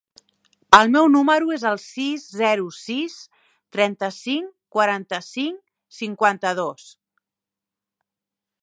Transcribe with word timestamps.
El 0.75 0.87
meu 0.93 1.09
número 1.15 1.51
es 1.57 1.65
el 1.71 1.77
sis, 1.83 2.23
zero, 2.39 2.65
sis, 2.77 3.19
trenta-cinc, 3.77 4.49
quaranta-cinc, 4.77 5.61
cinquanta-dos. 6.01 6.91